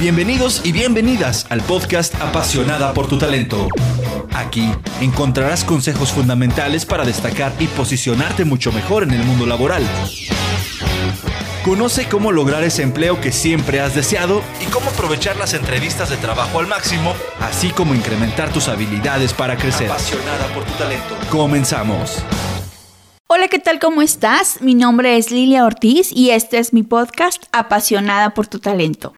[0.00, 3.68] Bienvenidos y bienvenidas al podcast Apasionada por tu talento.
[4.32, 4.66] Aquí
[5.02, 9.82] encontrarás consejos fundamentales para destacar y posicionarte mucho mejor en el mundo laboral.
[11.66, 16.16] Conoce cómo lograr ese empleo que siempre has deseado y cómo aprovechar las entrevistas de
[16.16, 19.90] trabajo al máximo, así como incrementar tus habilidades para crecer.
[19.90, 21.14] Apasionada por tu talento.
[21.28, 22.24] Comenzamos.
[23.26, 23.78] Hola, ¿qué tal?
[23.78, 24.62] ¿Cómo estás?
[24.62, 29.12] Mi nombre es Lilia Ortiz y este es mi podcast Apasionada por tu talento.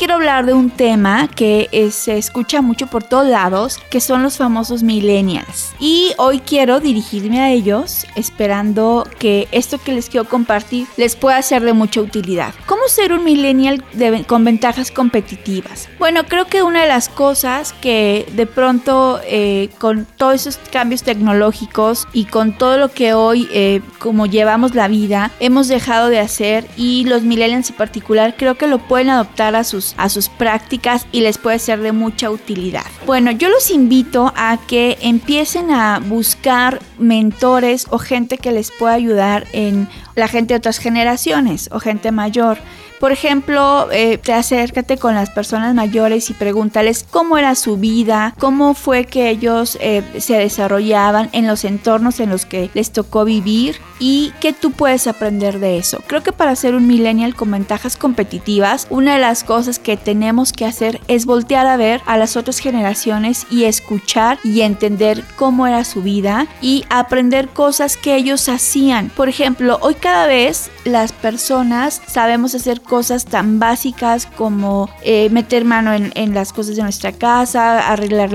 [0.00, 4.22] Quiero hablar de un tema que eh, se escucha mucho por todos lados, que son
[4.22, 5.74] los famosos millennials.
[5.78, 11.42] Y hoy quiero dirigirme a ellos esperando que esto que les quiero compartir les pueda
[11.42, 12.54] ser de mucha utilidad.
[12.64, 13.84] ¿Cómo ser un millennial
[14.26, 15.88] con ventajas competitivas?
[15.98, 21.02] Bueno, creo que una de las cosas que de pronto eh, con todos esos cambios
[21.02, 26.20] tecnológicos y con todo lo que hoy eh, como llevamos la vida hemos dejado de
[26.20, 29.64] hacer y los millennials en particular creo que lo pueden adoptar a a
[29.96, 32.86] a sus prácticas y les puede ser de mucha utilidad.
[33.06, 38.94] Bueno, yo los invito a que empiecen a buscar mentores o gente que les pueda
[38.94, 42.58] ayudar en la gente de otras generaciones o gente mayor.
[43.00, 48.34] Por ejemplo, eh, te acércate con las personas mayores y pregúntales cómo era su vida,
[48.38, 53.24] cómo fue que ellos eh, se desarrollaban en los entornos en los que les tocó
[53.24, 56.02] vivir y qué tú puedes aprender de eso.
[56.06, 60.52] Creo que para ser un millennial con ventajas competitivas, una de las cosas que tenemos
[60.52, 65.66] que hacer es voltear a ver a las otras generaciones y escuchar y entender cómo
[65.66, 69.10] era su vida y aprender cosas que ellos hacían.
[69.10, 75.64] Por ejemplo, hoy cada vez las personas sabemos hacer cosas tan básicas como eh, meter
[75.64, 78.30] mano en, las cosas de nuestra casa, arreglar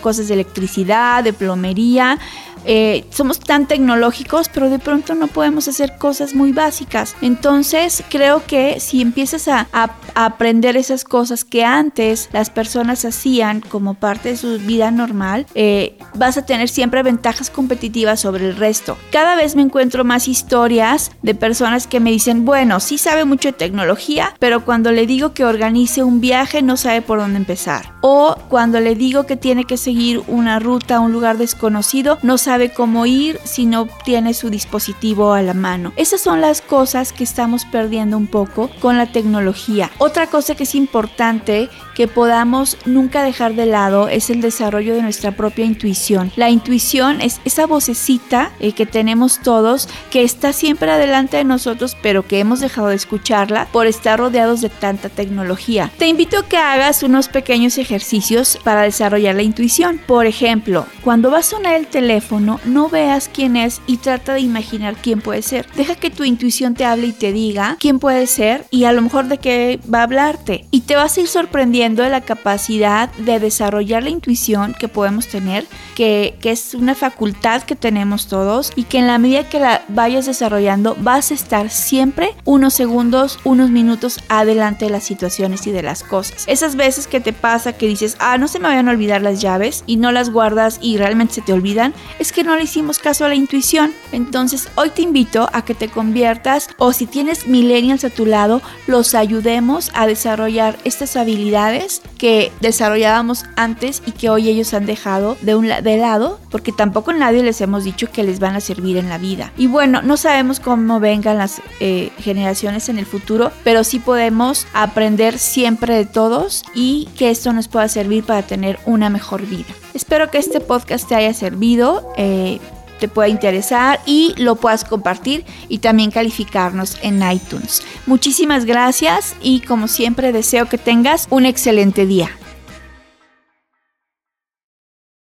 [0.00, 2.18] cosas de electricidad, de plomería.
[2.64, 7.14] Eh, somos tan tecnológicos, pero de pronto no podemos hacer cosas muy básicas.
[7.20, 9.68] Entonces, creo que si empiezas a,
[10.14, 15.98] aprender esas cosas que antes las personas hacían como parte de su vida normal, eh,
[16.14, 18.96] vas a tener siempre ventajas competitivas sobre el resto.
[19.10, 23.48] Cada vez me encuentro más historias de personas que me dicen, bueno, sí sabe mucho
[23.48, 27.94] de tecnología, pero cuando le digo que organice un viaje no sabe por dónde empezar.
[28.00, 32.38] O cuando le digo que tiene que seguir una ruta a un lugar desconocido, no
[32.38, 35.92] sabe sabe cómo ir si no tiene su dispositivo a la mano.
[35.96, 39.90] Esas son las cosas que estamos perdiendo un poco con la tecnología.
[39.98, 45.02] Otra cosa que es importante que podamos nunca dejar de lado es el desarrollo de
[45.02, 46.30] nuestra propia intuición.
[46.36, 51.96] La intuición es esa vocecita eh, que tenemos todos que está siempre adelante de nosotros
[52.02, 55.90] pero que hemos dejado de escucharla por estar rodeados de tanta tecnología.
[55.98, 60.00] Te invito a que hagas unos pequeños ejercicios para desarrollar la intuición.
[60.06, 64.40] Por ejemplo, cuando va a sonar el teléfono, no, veas quién es y trata de
[64.40, 65.66] imaginar quién puede ser.
[65.76, 69.02] Deja que tu intuición te hable y te diga quién puede ser y a lo
[69.02, 70.66] mejor de qué va a hablarte.
[70.70, 75.28] Y te vas a ir sorprendiendo de la capacidad de desarrollar la intuición que podemos
[75.28, 79.58] tener, que, que es una facultad que tenemos todos y que en la medida que
[79.58, 85.66] la vayas desarrollando vas a estar siempre unos segundos, unos minutos adelante de las situaciones
[85.66, 86.44] y de las cosas.
[86.46, 89.40] Esas veces que te pasa que dices, ah, no se me vayan a olvidar las
[89.40, 92.98] llaves y no las guardas y realmente se te olvidan, es que no le hicimos
[92.98, 93.92] caso a la intuición.
[94.12, 98.60] Entonces hoy te invito a que te conviertas o si tienes millennials a tu lado,
[98.86, 105.36] los ayudemos a desarrollar estas habilidades que desarrollábamos antes y que hoy ellos han dejado
[105.42, 108.96] de un de lado porque tampoco nadie les hemos dicho que les van a servir
[108.96, 109.52] en la vida.
[109.56, 114.66] Y bueno, no sabemos cómo vengan las eh, generaciones en el futuro, pero sí podemos
[114.72, 119.72] aprender siempre de todos y que esto nos pueda servir para tener una mejor vida.
[119.94, 122.12] Espero que este podcast te haya servido.
[122.24, 122.58] Eh,
[123.00, 127.82] te pueda interesar y lo puedas compartir y también calificarnos en iTunes.
[128.06, 132.30] Muchísimas gracias y como siempre deseo que tengas un excelente día.